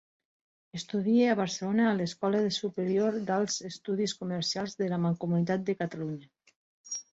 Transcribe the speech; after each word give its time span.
Estudia 0.77 1.27
a 1.33 1.35
Barcelona 1.39 1.85
a 1.89 1.91
l'Escola 1.97 2.39
Superior 2.57 3.19
d'Alts 3.29 3.59
Estudis 3.71 4.17
Comercials 4.23 4.77
de 4.83 4.91
la 4.95 5.01
Mancomunitat 5.07 5.71
de 5.71 5.79
Catalunya. 5.85 6.35